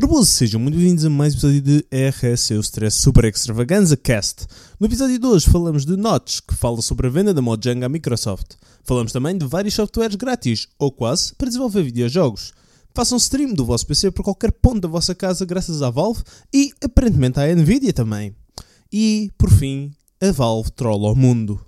[0.00, 4.46] Rebus, sejam muito bem-vindos a mais um episódio de RS o Stress Super Extravaganza Cast.
[4.78, 7.88] No episódio de hoje falamos de Notch, que fala sobre a venda da Mojang à
[7.88, 8.54] Microsoft.
[8.84, 12.52] Falamos também de vários softwares grátis, ou quase, para desenvolver videojogos.
[12.94, 16.22] Façam stream do vosso PC por qualquer ponto da vossa casa graças à Valve
[16.54, 18.36] e, aparentemente, à Nvidia também.
[18.92, 19.90] E, por fim,
[20.20, 21.60] a Valve trolla o mundo.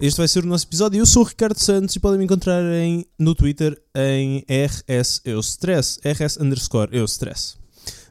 [0.00, 0.98] Este vai ser o nosso episódio.
[0.98, 6.00] Eu sou o Ricardo Santos e podem me encontrar em, no Twitter em RS Stress,
[6.04, 7.56] RS underscore Stress.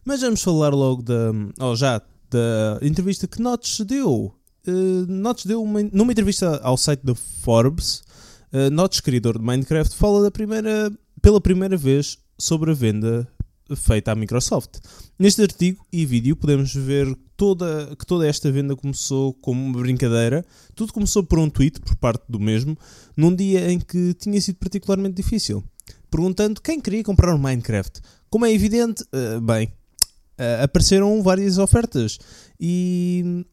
[0.04, 4.34] Mas vamos falar logo da, oh, já, da entrevista que Notch deu.
[4.68, 8.04] Uh, Notch deu uma, numa entrevista ao site da Forbes.
[8.52, 13.28] Uh, Notch, criador de Minecraft, fala da primeira, pela primeira vez sobre a venda
[13.76, 14.78] feita à Microsoft.
[15.18, 20.46] Neste artigo e vídeo podemos ver toda, que toda esta venda começou como uma brincadeira.
[20.76, 22.78] Tudo começou por um tweet por parte do mesmo,
[23.16, 25.64] num dia em que tinha sido particularmente difícil.
[26.10, 28.02] Perguntando quem queria comprar um Minecraft.
[28.30, 32.18] Como é evidente, uh, bem, uh, apareceram várias ofertas
[32.60, 33.46] e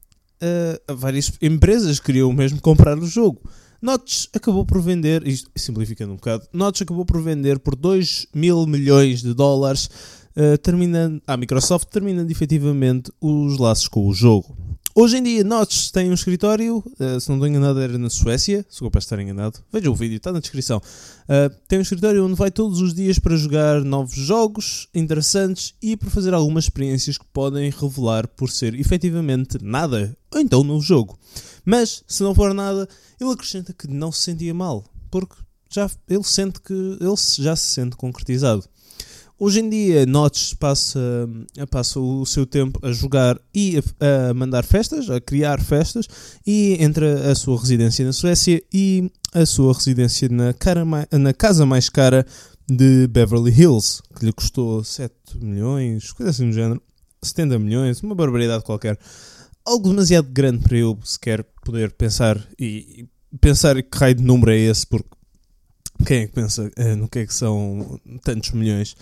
[0.42, 3.40] uh, várias empresas queriam mesmo comprar o jogo.
[3.84, 8.66] Notch acabou por vender, isto simplificando um bocado, Notch acabou por vender por 2 mil
[8.66, 9.90] milhões de dólares,
[10.34, 14.56] uh, terminando, a Microsoft terminando efetivamente os laços com o jogo.
[14.96, 18.64] Hoje em dia, Notch tem um escritório, uh, se não estou enganado, era na Suécia.
[18.70, 20.78] Se para estar enganado, veja o vídeo, está na descrição.
[20.78, 25.96] Uh, tem um escritório onde vai todos os dias para jogar novos jogos interessantes e
[25.96, 30.82] para fazer algumas experiências que podem revelar por ser efetivamente nada, ou então um novo
[30.82, 31.18] jogo.
[31.64, 32.88] Mas, se não for nada,
[33.20, 35.34] ele acrescenta que não se sentia mal, porque
[35.68, 38.62] já, ele sente que ele já se sente concretizado.
[39.36, 41.00] Hoje em dia, Notch passa,
[41.68, 46.06] passa o seu tempo a jogar e a, a, mandar festas, a criar festas,
[46.46, 51.66] e entre a sua residência na Suécia e a sua residência na, cara, na casa
[51.66, 52.24] mais cara
[52.70, 56.80] de Beverly Hills, que lhe custou 7 milhões, coisa assim do género,
[57.20, 58.96] 70 milhões, uma barbaridade qualquer.
[59.66, 63.08] Algo demasiado grande para eu sequer poder pensar e,
[63.40, 65.08] pensar que raio de número é esse, porque
[66.04, 68.96] quem é que pensa é, no que é que são tantos milhões?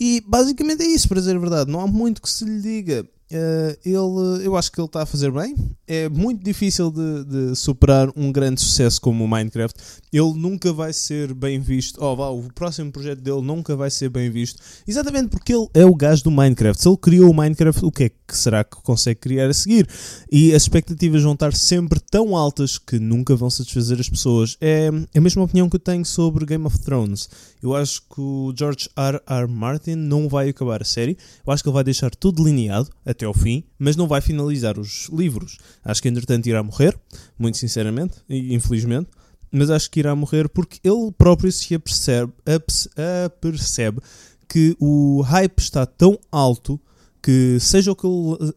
[0.00, 3.06] E basicamente é isso, para dizer a verdade, não há muito que se lhe diga.
[3.30, 5.54] Uh, ele, eu acho que ele está a fazer bem.
[5.86, 9.78] É muito difícil de, de, superar um grande sucesso como o Minecraft.
[10.12, 12.02] Ele nunca vai ser bem visto.
[12.02, 14.62] Oh, vá, o próximo projeto dele nunca vai ser bem visto.
[14.86, 16.82] Exatamente porque ele é o gajo do Minecraft.
[16.82, 19.86] Se ele criou o Minecraft, o que é que será que consegue criar a seguir?
[20.30, 24.56] E as expectativas vão estar sempre tão altas que nunca vão satisfazer as pessoas.
[24.60, 27.28] É a mesma opinião que eu tenho sobre Game of Thrones.
[27.62, 29.20] Eu acho que o George R.
[29.26, 29.46] R.
[29.48, 31.18] Martin não vai acabar a série.
[31.46, 34.78] Eu acho que ele vai deixar tudo delineado até ao fim, mas não vai finalizar
[34.78, 35.58] os livros.
[35.84, 36.96] Acho que entretanto irá morrer,
[37.36, 39.10] muito sinceramente e infelizmente,
[39.50, 44.00] mas acho que irá morrer porque ele próprio se apercebe, apercebe
[44.48, 46.80] que o hype está tão alto
[47.20, 48.54] que seja o que ele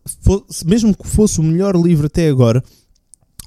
[0.66, 2.64] mesmo que fosse o melhor livro até agora,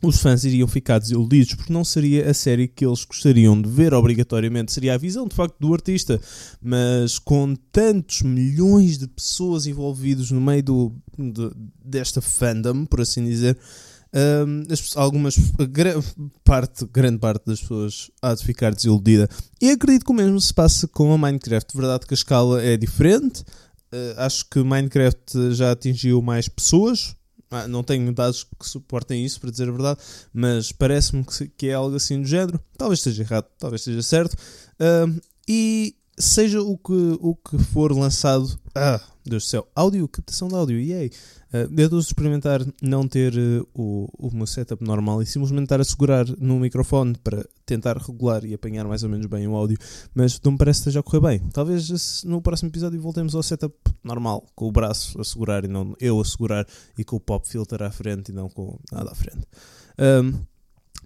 [0.09, 3.95] os fãs iriam ficar desiludidos porque não seria a série que eles gostariam de ver
[3.95, 6.21] obrigatoriamente, seria a visão de facto do artista,
[6.63, 11.51] mas com tantos milhões de pessoas envolvidas no meio do, de,
[11.85, 13.59] desta fandom, por assim dizer,
[14.15, 15.35] um, as, algumas
[16.45, 19.29] parte, grande parte das pessoas há de ficar desiludida.
[19.61, 21.77] E acredito que o mesmo se passa com a Minecraft.
[21.77, 23.41] Verdade que a escala é diferente.
[23.93, 27.17] Uh, acho que Minecraft já atingiu mais pessoas,
[27.55, 30.01] ah, não tenho dados que suportem isso, para dizer a verdade,
[30.33, 31.25] mas parece-me
[31.57, 32.61] que, é algo assim do género.
[32.77, 34.35] Talvez esteja errado, talvez esteja certo.
[34.35, 38.59] Uh, e seja o que, o que for lançado.
[38.75, 41.11] Ah, Deus do céu, áudio, captação de áudio, yay!
[41.53, 45.65] Uh, eu estou a experimentar não ter uh, o, o meu setup normal e simplesmente
[45.65, 49.55] estar a segurar no microfone para tentar regular e apanhar mais ou menos bem o
[49.55, 49.79] áudio,
[50.15, 51.49] mas não me parece que esteja a correr bem.
[51.51, 55.95] Talvez no próximo episódio voltemos ao setup normal, com o braço a segurar e não
[56.01, 56.67] eu a segurar
[56.99, 59.47] e com o pop filter à frente e não com nada à frente.
[59.99, 60.45] Um,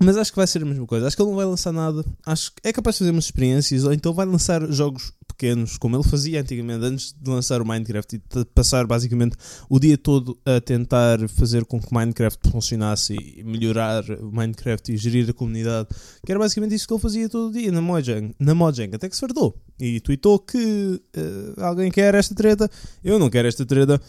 [0.00, 1.06] mas acho que vai ser a mesma coisa.
[1.06, 2.04] Acho que ele não vai lançar nada.
[2.24, 5.96] Acho que é capaz de fazer umas experiências, ou então vai lançar jogos pequenos, como
[5.96, 9.36] ele fazia antigamente, antes de lançar o Minecraft e passar basicamente
[9.68, 14.96] o dia todo a tentar fazer com que Minecraft funcionasse e melhorar o Minecraft e
[14.96, 15.88] gerir a comunidade.
[16.24, 19.08] Que era basicamente isso que ele fazia todo o dia na Mojang, na Mojang até
[19.08, 19.56] que se fartou.
[19.80, 22.70] E tweetou que uh, alguém quer esta treta,
[23.02, 24.00] eu não quero esta treta.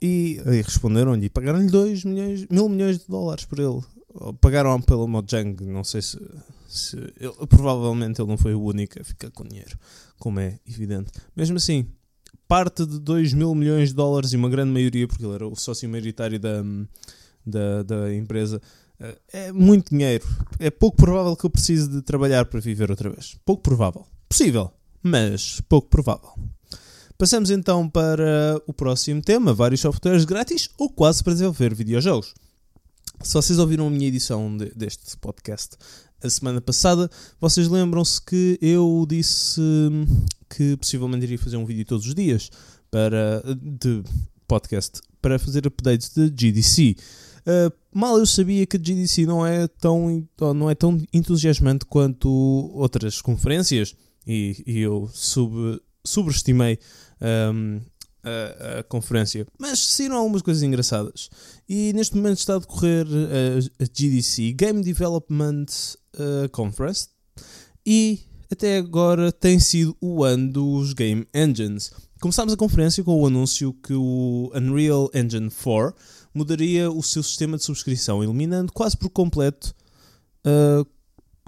[0.00, 3.82] E, e responderam-lhe e pagaram-lhe 2 milhões, mil milhões de dólares por ele
[4.40, 6.18] pagaram pelo Mojang, não sei se,
[6.68, 9.78] se ele, provavelmente ele não foi o único a ficar com dinheiro,
[10.18, 11.10] como é evidente.
[11.36, 11.86] Mesmo assim,
[12.46, 15.54] parte de 2 mil milhões de dólares e uma grande maioria, porque ele era o
[15.54, 16.62] sócio maioritário da,
[17.44, 18.60] da, da empresa,
[18.98, 20.26] eh, é muito dinheiro.
[20.58, 23.36] É pouco provável que eu precise de trabalhar para viver outra vez.
[23.44, 24.06] Pouco provável.
[24.28, 24.72] Possível,
[25.02, 26.30] mas pouco provável.
[27.16, 32.34] Passamos então para o próximo tema: vários softwares grátis ou quase para desenvolver videojogos.
[33.22, 35.76] Se vocês ouviram a minha edição de, deste podcast
[36.22, 37.10] a semana passada,
[37.40, 39.60] vocês lembram-se que eu disse
[40.48, 42.50] que possivelmente iria fazer um vídeo todos os dias
[42.90, 44.02] para, de
[44.46, 46.96] podcast para fazer updates de GDC.
[47.40, 52.28] Uh, mal eu sabia que GDC não é tão, não é tão entusiasmante quanto
[52.74, 53.94] outras conferências
[54.26, 56.78] e, e eu sub, subestimei
[57.52, 57.80] um,
[58.28, 59.46] a, a, conferência.
[59.58, 61.28] Mas saíram algumas coisas engraçadas.
[61.68, 65.66] E neste momento está a decorrer a, a GDC, Game Development
[66.14, 67.08] uh, Conference,
[67.84, 68.20] e
[68.50, 71.90] até agora tem sido o ano dos Game Engines.
[72.20, 75.94] Começámos a conferência com o anúncio que o Unreal Engine 4
[76.34, 79.74] mudaria o seu sistema de subscrição, eliminando quase por completo,
[80.46, 80.86] uh,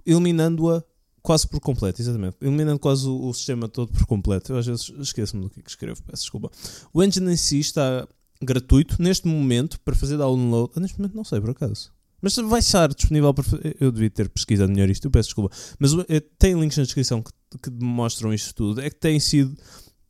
[0.07, 0.85] eliminando-a
[1.23, 4.53] quase por completo, exatamente, eliminando quase o, o, sistema todo por completo.
[4.53, 6.51] Eu às vezes esqueço-me do que, é escrevo, peço desculpa.
[6.93, 8.07] O engine em si está
[8.43, 10.73] gratuito neste momento para fazer download.
[10.77, 11.93] Ah, neste momento não sei por acaso.
[12.23, 13.45] Mas vai estar disponível para.
[13.81, 15.55] Eu devia ter pesquisado melhor isto, eu peço desculpa.
[15.79, 17.33] Mas eh, tem links na descrição que,
[17.63, 18.81] que mostram isto tudo.
[18.81, 19.57] É que tem sido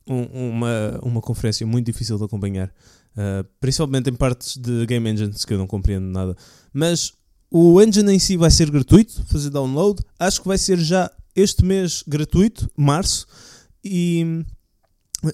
[0.07, 5.45] um, uma, uma conferência muito difícil de acompanhar, uh, principalmente em partes de Game Engines
[5.45, 6.35] que eu não compreendo nada.
[6.73, 7.13] Mas
[7.51, 10.01] o engine em si vai ser gratuito, fazer download.
[10.17, 13.27] Acho que vai ser já este mês gratuito, março,
[13.83, 14.45] e,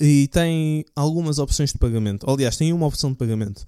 [0.01, 2.27] e tem algumas opções de pagamento.
[2.27, 3.63] Aliás, tem uma opção de pagamento.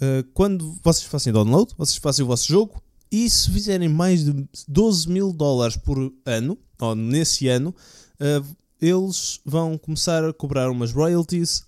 [0.00, 4.48] Uh, quando vocês fazem download, vocês fazem o vosso jogo e se fizerem mais de
[4.66, 7.72] 12 mil dólares por ano, ou nesse ano,
[8.20, 11.64] uh, eles vão começar a cobrar umas royalties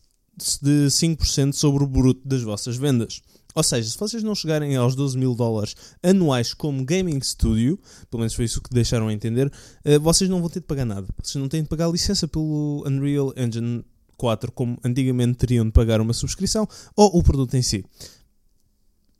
[0.60, 3.22] de 5% sobre o bruto das vossas vendas.
[3.54, 7.78] Ou seja, se vocês não chegarem aos 12 mil dólares anuais como Gaming Studio,
[8.10, 9.52] pelo menos foi isso que deixaram a entender,
[9.84, 11.06] eh, vocês não vão ter de pagar nada.
[11.22, 13.84] Vocês não têm de pagar licença pelo Unreal Engine
[14.16, 17.84] 4, como antigamente teriam de pagar uma subscrição, ou o produto em si.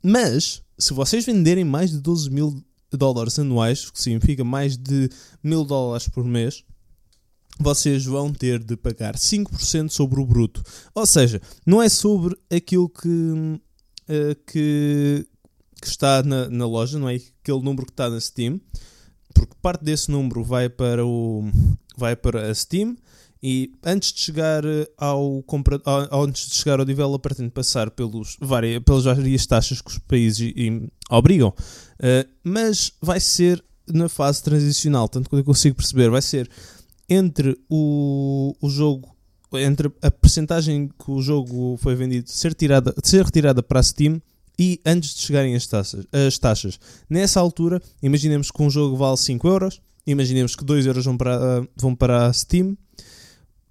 [0.03, 5.09] Mas, se vocês venderem mais de 12 mil dólares anuais, que significa mais de
[5.43, 6.63] mil dólares por mês,
[7.59, 10.61] vocês vão ter de pagar 5% sobre o bruto.
[10.93, 13.09] Ou seja, não é sobre aquilo que,
[14.09, 15.25] uh, que,
[15.81, 18.59] que, está na, na, loja, não é aquele número que está na Steam,
[19.33, 21.49] porque parte desse número vai para, o,
[21.97, 22.95] vai para a Steam
[23.47, 24.63] e antes de chegar
[24.97, 25.79] ao, compra,
[26.11, 29.99] antes de chegar ao developer tem de passar pelos, várias, pelas várias taxas que os
[29.99, 30.51] países
[31.11, 31.49] obrigam.
[31.99, 36.49] Uh, mas vai ser na fase transicional, tanto que eu consigo perceber, vai ser
[37.07, 39.14] entre o, o jogo,
[39.57, 44.21] entre a percentagem que o jogo foi vendido ser, tirada, ser retirada para a Steam
[44.57, 46.79] e antes de chegarem as taxas, as taxas.
[47.09, 51.67] Nessa altura, imaginemos que um jogo vale 5 euros, imaginemos que 2 euros vão para,
[51.75, 52.77] vão para a Steam,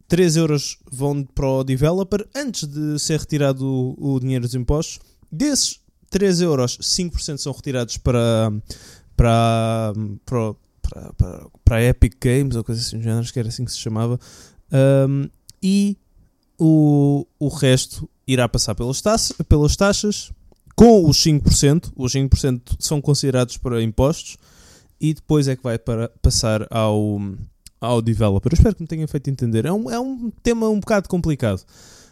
[0.08, 5.00] 3 euros vão para o developer antes de ser retirado o, o dinheiro dos impostos.
[5.32, 5.80] Desses
[6.10, 8.52] 3 euros, 5% são retirados para,
[9.16, 9.92] para,
[10.24, 13.78] para, para, para, para Epic Games ou coisa assim acho que era assim que se
[13.78, 14.20] chamava,
[15.08, 15.28] um,
[15.64, 15.96] e
[16.58, 20.30] o, o resto irá passar pelas, taxas, pelas taxas
[20.76, 24.36] com os 5%, os 5% são considerados para impostos
[25.00, 27.18] e depois é que vai para, passar ao,
[27.80, 28.52] ao developer.
[28.52, 29.64] Eu espero que me tenha feito entender.
[29.64, 31.62] É um, é um tema um bocado complicado,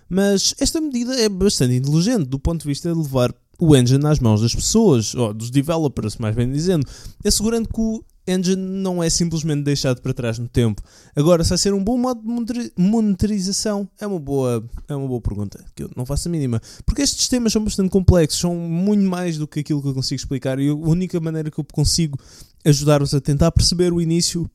[0.09, 4.19] mas esta medida é bastante inteligente do ponto de vista de levar o engine nas
[4.19, 6.87] mãos das pessoas, ou dos developers, mais bem dizendo,
[7.25, 10.83] assegurando que o engine não é simplesmente deixado para trás no tempo.
[11.15, 15.21] Agora, se vai ser um bom modo de monitorização, é uma boa, é uma boa
[15.21, 16.61] pergunta, que eu não faço a mínima.
[16.87, 20.21] Porque estes temas são bastante complexos, são muito mais do que aquilo que eu consigo
[20.21, 22.19] explicar, e a única maneira que eu consigo
[22.65, 24.49] ajudar-vos a tentar perceber o início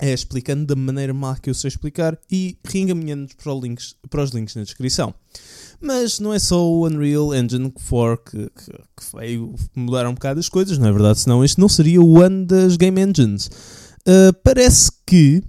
[0.00, 4.54] é explicando da maneira má que eu sei explicar e reencaminhando-nos para, para os links
[4.54, 5.14] na descrição.
[5.80, 10.40] Mas não é só o Unreal Engine 4 que, que, que veio mudar um bocado
[10.40, 11.20] as coisas, não é verdade?
[11.20, 13.46] Senão este não seria o ano das Game Engines.
[14.06, 15.42] Uh, parece que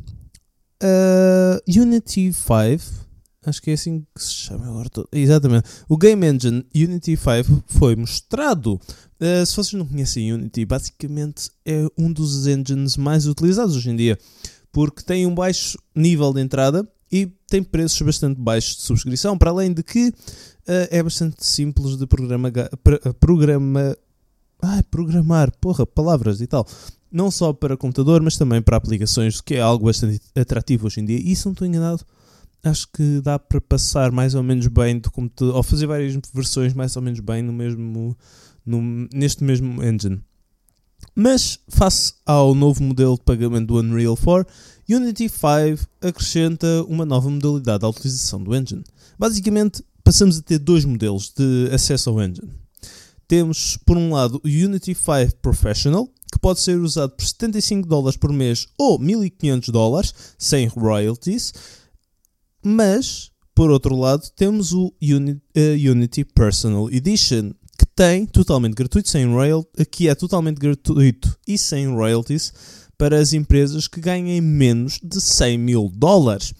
[0.83, 3.07] uh, Unity 5,
[3.45, 4.89] acho que é assim que se chama agora.
[5.11, 5.67] Exatamente.
[5.87, 8.79] O Game Engine Unity 5 foi mostrado.
[9.19, 13.95] Uh, se vocês não conhecem Unity, basicamente é um dos engines mais utilizados hoje em
[13.95, 14.17] dia,
[14.71, 19.49] porque tem um baixo nível de entrada e tem preços bastante baixos de subscrição, para
[19.49, 20.13] além de que uh,
[20.91, 22.51] é bastante simples de programa,
[23.19, 23.97] programa,
[24.91, 26.67] programar, porra, palavras e tal.
[27.11, 31.05] Não só para computador, mas também para aplicações, que é algo bastante atrativo hoje em
[31.05, 31.19] dia.
[31.19, 32.03] E se não estou enganado,
[32.63, 36.73] acho que dá para passar mais ou menos bem do computador, ou fazer várias versões
[36.73, 38.15] mais ou menos bem no mesmo,
[38.67, 40.21] no, neste mesmo engine.
[41.15, 44.51] Mas, face ao novo modelo de pagamento do Unreal 4,
[44.89, 48.83] Unity 5 acrescenta uma nova modalidade à utilização do engine.
[49.17, 52.49] Basicamente, passamos a ter dois modelos de acesso ao engine.
[53.27, 58.17] Temos, por um lado, o Unity 5 Professional, que pode ser usado por 75 dólares
[58.17, 61.53] por mês ou 1500 dólares, sem royalties,
[62.63, 69.25] mas, por outro lado, temos o uh, Unity Personal Edition, que tem totalmente gratuito, sem
[69.25, 72.51] royal, que é totalmente gratuito e sem royalties
[72.97, 76.53] para as empresas que ganhem menos de 100 mil dólares.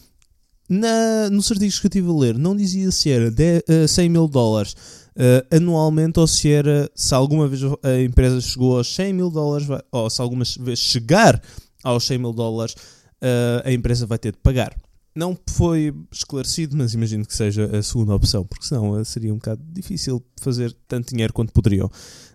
[0.69, 4.09] Na, nos artigos que eu estive a ler, não dizia se era de, uh, 100
[4.09, 4.75] mil dólares
[5.15, 9.67] uh, anualmente ou se era se alguma vez a empresa chegou aos 100 mil dólares
[9.91, 11.41] ou se alguma vez chegar
[11.83, 14.75] aos 100 mil dólares uh, a empresa vai ter de pagar.
[15.17, 19.61] Não foi esclarecido, mas imagino que seja a segunda opção, porque senão seria um bocado
[19.73, 21.89] difícil fazer tanto dinheiro quanto poderiam,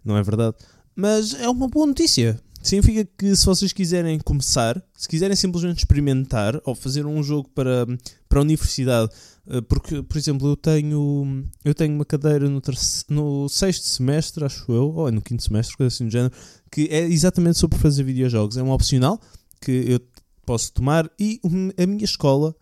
[0.05, 0.57] não é verdade?
[0.95, 2.39] Mas é uma boa notícia.
[2.61, 7.87] Significa que se vocês quiserem começar, se quiserem simplesmente experimentar ou fazer um jogo para,
[8.29, 9.13] para a universidade,
[9.49, 12.61] eh, porque, por exemplo, eu tenho, eu tenho uma cadeira no,
[13.09, 16.33] no sexto semestre, acho eu, ou é no quinto semestre, coisa assim do género,
[16.71, 18.57] que é exatamente sobre fazer videojogos.
[18.57, 19.21] É um opcional
[19.61, 20.01] que eu
[20.45, 21.41] posso tomar e
[21.79, 22.55] a minha escola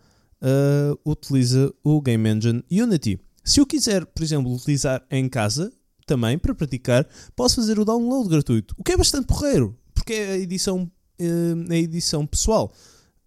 [0.42, 3.18] uh, utiliza o Game Engine Unity.
[3.44, 5.72] Se eu quiser, por exemplo, utilizar em casa,
[6.06, 7.06] também para praticar,
[7.36, 11.72] posso fazer o download gratuito, o que é bastante porreiro, porque é a edição, uh,
[11.72, 12.72] a edição pessoal.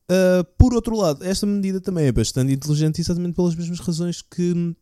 [0.04, 4.76] Uh, por outro lado, esta medida também é bastante inteligente, exatamente pelas mesmas razões que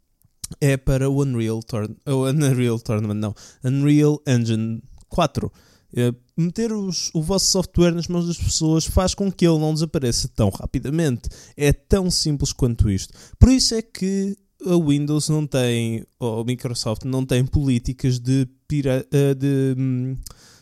[0.59, 5.47] é para o Unreal, Torn o Unreal Tournament, não, Unreal Engine 4.
[5.47, 9.73] Uh, meter os, o vosso software nas mãos das pessoas faz com que ele não
[9.73, 11.29] desapareça tão rapidamente.
[11.55, 13.13] É tão simples quanto isto.
[13.39, 18.47] Por isso é que a Windows não tem, ou a Microsoft não tem políticas de,
[18.67, 20.17] pira, uh, de um,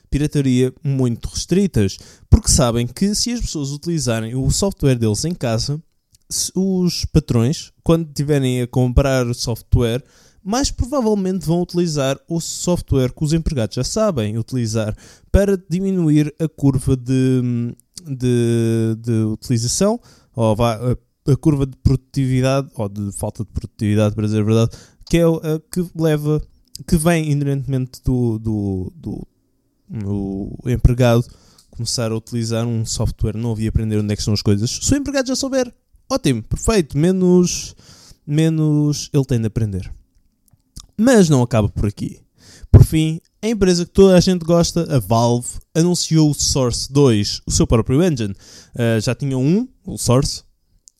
[0.09, 1.97] pirataria muito restritas,
[2.29, 5.81] porque sabem que se as pessoas utilizarem o software deles em casa,
[6.55, 10.03] os patrões, quando tiverem a comprar software,
[10.43, 14.95] mais provavelmente vão utilizar o software que os empregados já sabem utilizar
[15.31, 19.99] para diminuir a curva de, de, de utilização,
[20.35, 20.97] ou a,
[21.31, 24.71] a, curva de produtividade, ou de falta de produtividade, para dizer a verdade,
[25.09, 26.41] que é a que leva,
[26.87, 29.27] que vem inerentemente do, do, do,
[29.89, 31.25] do empregado
[31.79, 34.69] começar a utilizar um software novo e aprender onde é que são as coisas.
[34.69, 35.73] Se o empregado já souber,
[36.09, 37.73] ótimo, perfeito, menos,
[38.27, 39.89] menos ele tem de aprender.
[40.99, 42.19] Mas não acaba por aqui.
[42.71, 47.41] Por fim, a empresa que toda a gente gosta, a Valve, anunciou o Source 2,
[47.47, 48.35] o seu próprio engine.
[48.75, 50.43] Uh, já tinham um, o Source,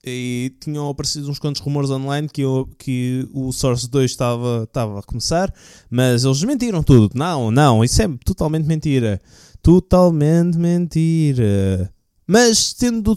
[0.03, 4.99] e tinham aparecido uns quantos rumores online que, eu, que o Source 2 estava, estava
[4.99, 5.53] a começar,
[5.89, 7.11] mas eles mentiram tudo.
[7.13, 9.21] Não, não, isso é totalmente mentira.
[9.61, 11.93] Totalmente mentira.
[12.25, 13.15] Mas, tendo,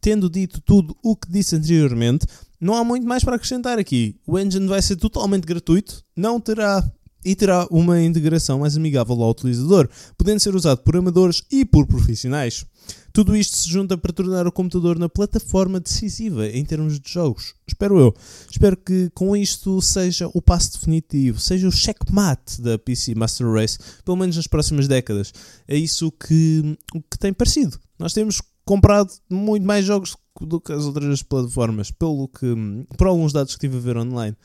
[0.00, 2.26] tendo dito tudo o que disse anteriormente,
[2.60, 4.16] não há muito mais para acrescentar aqui.
[4.26, 6.84] O engine vai ser totalmente gratuito, não terá
[7.24, 11.86] e terá uma integração mais amigável ao utilizador, podendo ser usado por amadores e por
[11.86, 12.64] profissionais.
[13.12, 17.54] Tudo isto se junta para tornar o computador na plataforma decisiva em termos de jogos.
[17.66, 18.14] Espero eu.
[18.50, 23.78] Espero que com isto seja o passo definitivo, seja o checkmate da PC Master Race,
[24.04, 25.32] pelo menos nas próximas décadas.
[25.66, 26.78] É isso que,
[27.10, 27.78] que tem parecido.
[27.98, 30.14] Nós temos comprado muito mais jogos
[30.46, 32.54] do que as outras plataformas, pelo que,
[32.96, 34.36] por alguns dados que estive a ver online.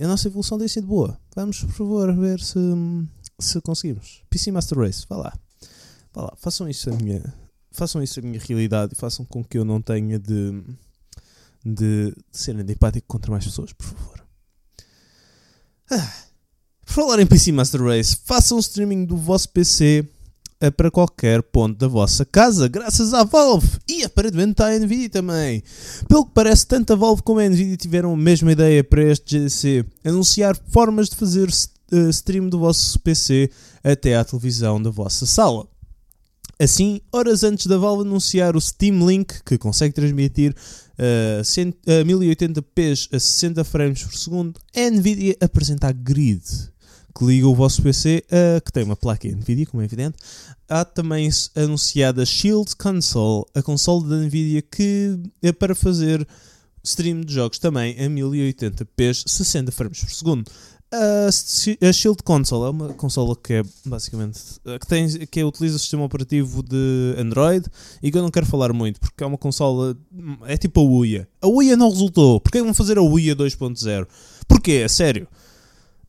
[0.00, 1.18] A nossa evolução tem sido boa.
[1.34, 2.58] Vamos, por favor, ver se,
[3.38, 4.22] se conseguimos.
[4.28, 5.32] PC Master Race, vá lá.
[6.12, 7.34] Vá lá, façam isso a minha,
[7.72, 10.62] façam isso a minha realidade e façam com que eu não tenha de,
[11.64, 14.24] de, de ser antipático contra mais pessoas, por favor.
[15.90, 16.12] Ah,
[16.86, 20.08] por falar em PC Master Race, façam um streaming do vosso PC
[20.70, 25.62] para qualquer ponto da vossa casa, graças à Valve e aparentemente à Nvidia também.
[26.08, 29.38] Pelo que parece, tanto a Valve como a Nvidia tiveram a mesma ideia para este
[29.38, 33.50] GDC: anunciar formas de fazer uh, stream do vosso PC
[33.82, 35.66] até à televisão da vossa sala.
[36.58, 40.54] Assim, horas antes da Valve anunciar o Steam Link, que consegue transmitir
[40.98, 46.42] uh, uh, 1080p a 60 frames por segundo, a Nvidia apresenta a Grid
[47.16, 48.24] que liga o vosso PC,
[48.64, 50.16] que tem uma placa NVIDIA, como é evidente.
[50.68, 56.26] Há também anunciada Shield Console, a console da NVIDIA que é para fazer
[56.82, 60.50] stream de jogos também a 1080p, 60 frames por segundo.
[60.92, 64.38] A Shield Console é uma consola que é basicamente
[64.80, 67.66] que, tem, que utiliza o sistema operativo de Android
[68.00, 69.96] e que eu não quero falar muito porque é uma consola
[70.46, 71.28] é tipo a Uia.
[71.42, 72.40] A Uia não resultou.
[72.40, 74.06] Porquê vão fazer a Uia 2.0?
[74.46, 74.88] Porquê?
[74.88, 75.26] Sério.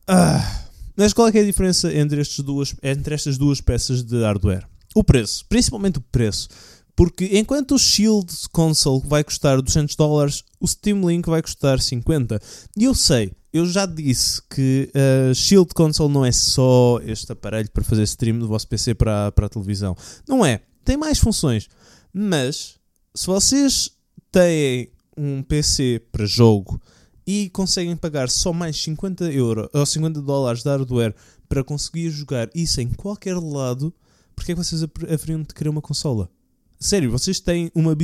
[0.06, 0.65] Ah,
[0.96, 4.66] Mas qual é, é a diferença entre, duas, entre estas duas peças de hardware?
[4.94, 6.48] O preço, principalmente o preço.
[6.96, 12.40] Porque enquanto o Shield Console vai custar 200 dólares, o Steam Link vai custar 50.
[12.74, 17.70] E eu sei, eu já disse que uh, Shield Console não é só este aparelho
[17.70, 19.94] para fazer stream do vosso PC para, para a televisão.
[20.26, 20.62] Não é.
[20.84, 21.68] Tem mais funções.
[22.12, 22.76] Mas,
[23.14, 23.90] se vocês
[24.32, 26.80] têm um PC para jogo
[27.26, 31.14] e conseguem pagar só mais 50 euros ou 50 dólares de hardware
[31.48, 33.92] para conseguir jogar isso em qualquer lado,
[34.34, 36.30] porque é que vocês haveriam de querer uma consola?
[36.78, 37.96] Sério, vocês têm uma,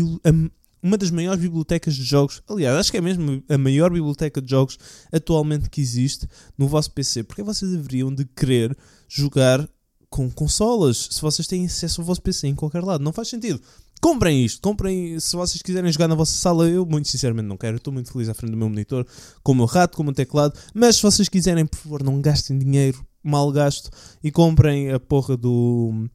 [0.83, 2.43] uma das maiores bibliotecas de jogos.
[2.49, 4.79] Aliás, acho que é mesmo a maior biblioteca de jogos
[5.13, 7.23] atualmente que existe no vosso PC.
[7.23, 8.77] Porque vocês deveriam de querer
[9.07, 9.69] jogar
[10.09, 13.05] com consolas se vocês têm acesso ao vosso PC em qualquer lado?
[13.05, 13.61] Não faz sentido.
[14.03, 16.69] Comprem isto, comprem se vocês quiserem jogar na vossa sala.
[16.69, 17.77] Eu, muito sinceramente, não quero.
[17.77, 19.07] Estou muito feliz à frente do meu monitor,
[19.45, 20.59] com o meu rato, com o meu teclado.
[20.75, 23.91] Mas se vocês quiserem, por favor, não gastem dinheiro mal gasto
[24.21, 26.09] e comprem a porra do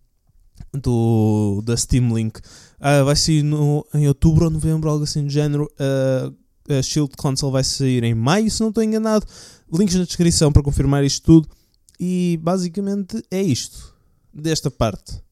[0.74, 2.39] do, da Steam Link.
[2.39, 5.72] Uh, vai sair no, em outubro ou novembro, algo assim do género.
[5.79, 6.36] Uh,
[6.77, 9.25] a Shield Console vai sair em maio, se não estou enganado.
[9.72, 11.48] Links na descrição para confirmar isto tudo.
[11.98, 13.96] E basicamente é isto.
[14.34, 15.25] Desta parte.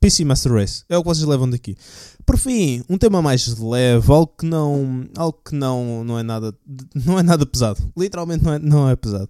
[0.00, 0.84] PC Master Race.
[0.88, 1.76] É o que vocês levam daqui.
[2.24, 6.54] Por fim, um tema mais leve, algo que não, algo que não, não é nada,
[6.94, 7.80] não é nada pesado.
[7.96, 9.28] Literalmente não é, não é pesado.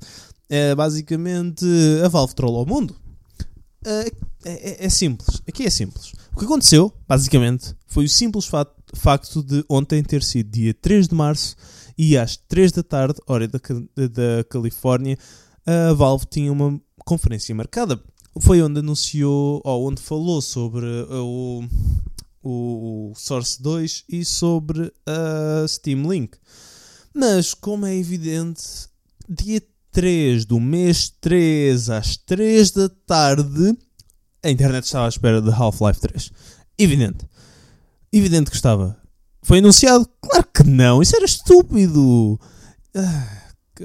[0.48, 1.64] É basicamente
[2.04, 2.96] a Valve trollou o mundo.
[3.86, 5.40] Uh, é, é, simples.
[5.46, 6.12] Aqui é simples.
[6.34, 11.08] O que aconteceu, basicamente, foi o simples fato, facto de ontem ter sido dia 3
[11.08, 11.56] de março
[11.96, 15.18] e às 3 da tarde, hora da, da Califórnia,
[15.66, 18.00] a Valve tinha uma conferência marcada.
[18.40, 21.64] Foi onde anunciou, ou onde falou sobre o,
[22.42, 26.36] o Source 2 e sobre a Steam Link.
[27.14, 28.62] Mas, como é evidente,
[29.28, 33.76] dia 3 do mês 3 às 3 da tarde
[34.42, 36.30] a internet estava à espera de Half-Life 3.
[36.78, 37.26] Evidente.
[38.12, 38.96] Evidente que estava.
[39.42, 40.08] Foi anunciado?
[40.20, 41.02] Claro que não.
[41.02, 42.38] Isso era estúpido.
[42.94, 43.37] Ah,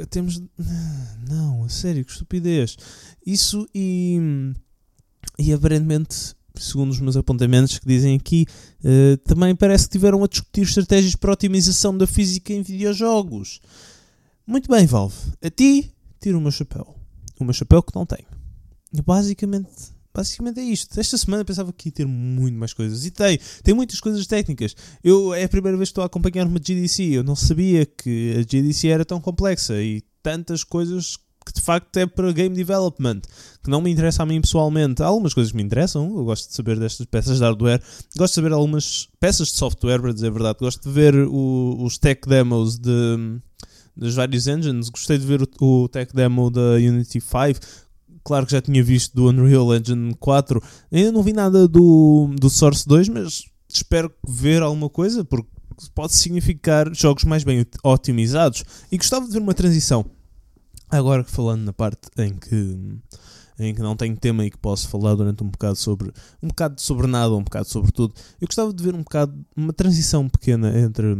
[0.10, 0.42] temos.
[1.30, 2.78] Não, a sério, que estupidez.
[3.26, 4.53] Isso e.
[5.40, 8.46] E aparentemente, segundo os meus apontamentos que dizem aqui,
[8.84, 13.60] uh, também parece que tiveram a discutir estratégias para otimização da física em videojogos.
[14.46, 15.16] Muito bem, Valve.
[15.42, 16.96] A ti, tiro o meu chapéu.
[17.40, 18.27] O meu chapéu que não tenho.
[19.06, 21.00] Basicamente, basicamente é isto.
[21.00, 23.06] Esta semana pensava que ia ter muito mais coisas.
[23.06, 24.76] E tem, tem muitas coisas técnicas.
[25.04, 27.04] Eu, é a primeira vez que estou a acompanhar uma GDC.
[27.04, 31.98] Eu não sabia que a GDC era tão complexa e tantas coisas que de facto
[31.98, 33.22] é para game development,
[33.62, 35.04] que não me interessa a mim pessoalmente.
[35.04, 37.82] Há algumas coisas que me interessam, eu gosto de saber destas peças de hardware,
[38.18, 41.84] gosto de saber algumas peças de software, para dizer a verdade, gosto de ver o,
[41.84, 43.40] os tech demos de,
[43.96, 47.60] dos vários engines, gostei de ver o, o tech demo da Unity 5,
[48.24, 50.62] claro que já tinha visto do Unreal Engine 4.
[50.92, 55.50] Ainda não vi nada do, do Source 2, mas espero ver alguma coisa, porque
[55.94, 58.64] pode significar jogos mais bem otimizados.
[58.92, 60.05] E gostava de ver uma transição.
[60.90, 63.00] Agora falando na parte em que
[63.59, 66.81] em que não tenho tema e que posso falar durante um bocado sobre um bocado
[66.81, 68.14] sobre nada, um bocado sobre tudo.
[68.42, 71.16] Eu gostava de ver um bocado uma transição pequena entre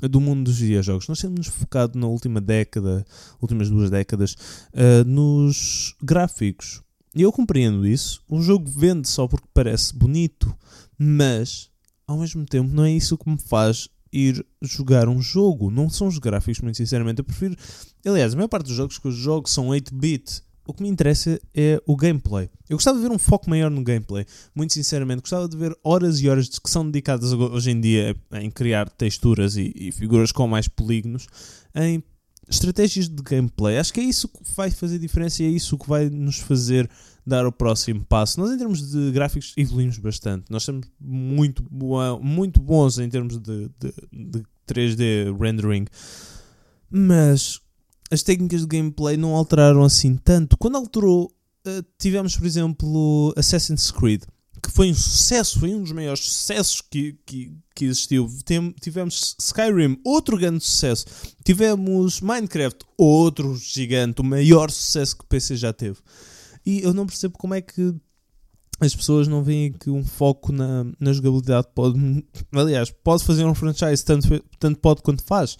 [0.00, 1.08] do mundo dos videojogos.
[1.08, 3.04] Nós temos focado na última década,
[3.40, 4.34] últimas duas décadas,
[4.72, 6.82] uh, nos gráficos.
[7.14, 8.22] E eu compreendo isso.
[8.28, 10.54] O jogo vende só porque parece bonito,
[10.98, 11.70] mas
[12.06, 15.70] ao mesmo tempo não é isso que me faz ir jogar um jogo.
[15.70, 17.20] Não são os gráficos, muito sinceramente.
[17.20, 17.56] Eu prefiro.
[18.04, 21.40] Aliás, a maior parte dos jogos que eu jogo são 8-bit o que me interessa
[21.54, 22.50] é o gameplay.
[22.68, 24.26] Eu gostava de ver um foco maior no gameplay.
[24.54, 28.50] Muito sinceramente, gostava de ver horas e horas que são dedicadas hoje em dia em
[28.50, 31.26] criar texturas e, e figuras com mais polígonos
[31.74, 32.02] em
[32.48, 33.78] estratégias de gameplay.
[33.78, 36.88] Acho que é isso que vai fazer diferença e é isso que vai nos fazer
[37.26, 38.38] dar o próximo passo.
[38.38, 40.44] Nós, em termos de gráficos, evoluímos bastante.
[40.48, 41.64] Nós somos muito,
[42.20, 45.86] muito bons em termos de, de, de 3D rendering.
[46.88, 47.60] Mas
[48.10, 50.56] as técnicas de gameplay não alteraram assim tanto.
[50.56, 51.26] Quando alterou,
[51.66, 54.22] uh, tivemos, por exemplo, Assassin's Creed,
[54.62, 58.28] que foi um sucesso, foi um dos maiores sucessos que, que, que existiu.
[58.44, 61.04] Tem, tivemos Skyrim, outro grande sucesso.
[61.44, 65.98] Tivemos Minecraft, outro gigante, o maior sucesso que o PC já teve.
[66.64, 67.94] E eu não percebo como é que
[68.80, 71.98] as pessoas não veem que um foco na, na jogabilidade pode.
[72.52, 75.56] Aliás, pode fazer um franchise, tanto, tanto pode quanto faz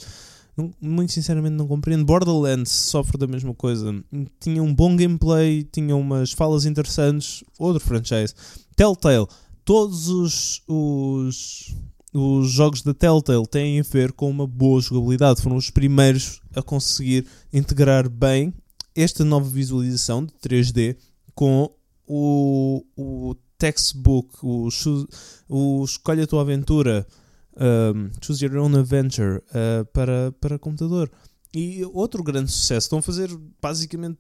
[0.81, 2.05] muito sinceramente não compreendo.
[2.05, 3.95] Borderlands sofre da mesma coisa.
[4.41, 7.45] Tinha um bom gameplay, tinha umas falas interessantes.
[7.59, 8.35] Outro franchise.
[8.75, 9.27] Telltale.
[9.65, 11.75] Todos os, os,
[12.15, 15.43] os jogos da Telltale têm a ver com uma boa jogabilidade.
[15.43, 18.55] Foram os primeiros a conseguir integrar bem
[18.95, 20.97] esta nova visualização de 3D
[21.35, 21.71] com
[22.07, 24.69] o, o textbook, o,
[25.49, 27.07] o Escolha a Tua Aventura,
[27.57, 31.11] um, Choose Your Own Adventure uh, para, para computador.
[31.55, 33.31] E outro grande sucesso, estão a fazer
[33.63, 34.19] basicamente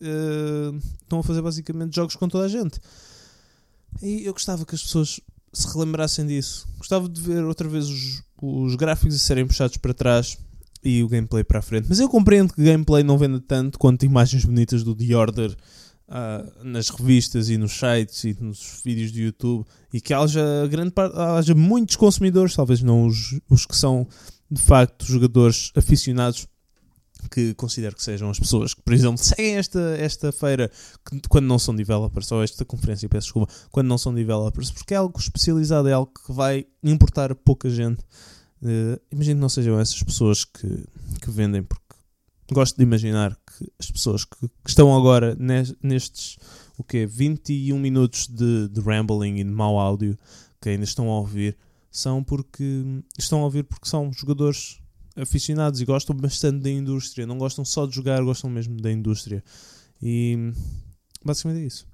[0.00, 2.80] uh, estão a fazer basicamente jogos com toda a gente.
[4.02, 5.20] E eu gostava que as pessoas
[5.52, 6.68] se relembrassem disso.
[6.78, 10.38] Gostava de ver outra vez os, os gráficos a serem puxados para trás
[10.84, 11.86] e o gameplay para a frente.
[11.88, 15.56] Mas eu compreendo que gameplay não venda tanto quanto imagens bonitas do The Order
[16.08, 20.90] uh, nas revistas e nos sites e nos vídeos do YouTube e que haja grande
[20.90, 24.06] parte, haja muitos consumidores, talvez não os, os que são
[24.50, 26.46] de facto jogadores aficionados
[27.30, 30.70] que considero que sejam as pessoas que, por exemplo, seguem esta, esta feira
[31.04, 34.94] que, quando não são developers, ou esta conferência, peço desculpa, quando não são developers, porque
[34.94, 38.00] é algo especializado, é algo que vai importar pouca gente.
[38.62, 40.84] Uh, imagino que não sejam essas pessoas que,
[41.20, 41.87] que vendem, porque
[42.54, 45.36] gosto de imaginar que as pessoas que, que estão agora
[45.82, 46.36] nestes
[46.76, 47.06] o quê?
[47.06, 50.16] 21 minutos de, de rambling e de mau áudio
[50.60, 51.56] que ainda estão a ouvir
[51.90, 54.80] são porque estão a ouvir porque são jogadores
[55.16, 59.42] aficionados e gostam bastante da indústria, não gostam só de jogar, gostam mesmo da indústria.
[60.00, 60.52] E
[61.24, 61.86] basicamente é isso.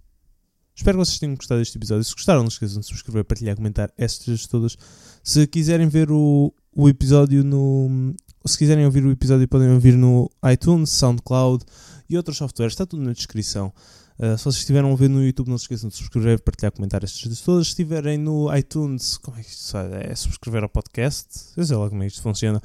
[0.77, 2.05] Espero que vocês tenham gostado deste episódio.
[2.05, 4.77] Se gostaram, não esqueçam de subscrever, partilhar, comentar estas todas.
[5.23, 8.14] Se quiserem ver o, o episódio no.
[8.46, 11.64] Se quiserem ouvir o episódio, podem ouvir no iTunes, SoundCloud
[12.11, 12.74] e outros softwares.
[12.74, 13.72] Está tudo na descrição.
[14.18, 17.02] Uh, se vocês estiveram a ver no YouTube, não se esqueçam de subscrever, partilhar, comentar
[17.02, 17.66] estas coisas todas.
[17.66, 20.12] Se estiverem no iTunes, como é que isto é?
[20.12, 21.26] É subscrever ao podcast?
[21.57, 22.61] Eu sei lá como é que isto funciona.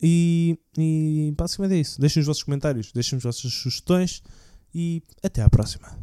[0.00, 2.00] E, e basicamente é isso.
[2.00, 4.22] Deixem os vossos comentários, deixem as vossas sugestões
[4.74, 6.01] e até à próxima.